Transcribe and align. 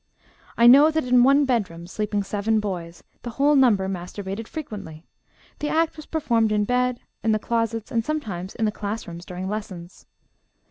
I 0.57 0.65
know 0.65 0.89
that 0.89 1.05
in 1.05 1.21
one 1.21 1.45
bedroom, 1.45 1.85
sleeping 1.85 2.23
seven 2.23 2.59
boys, 2.59 3.03
the 3.21 3.29
whole 3.37 3.55
number 3.55 3.87
masturbated 3.87 4.47
frequently. 4.47 5.05
The 5.59 5.69
act 5.69 5.95
was 5.95 6.07
performed 6.07 6.51
in 6.51 6.65
bed, 6.65 7.01
in 7.21 7.33
the 7.33 7.37
closets, 7.37 7.91
and 7.91 8.03
sometimes 8.03 8.55
in 8.55 8.65
the 8.65 8.71
classrooms 8.71 9.25
during 9.25 9.47
lessons. 9.47 10.07